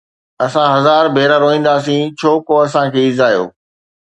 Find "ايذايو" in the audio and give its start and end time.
3.05-3.43